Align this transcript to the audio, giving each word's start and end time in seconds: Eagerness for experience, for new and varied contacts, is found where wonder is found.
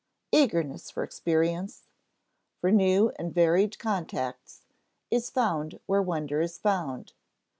Eagerness 0.31 0.89
for 0.89 1.03
experience, 1.03 1.83
for 2.59 2.71
new 2.71 3.11
and 3.19 3.31
varied 3.35 3.77
contacts, 3.77 4.63
is 5.11 5.29
found 5.29 5.79
where 5.85 6.01
wonder 6.01 6.41
is 6.41 6.57
found. 6.57 7.13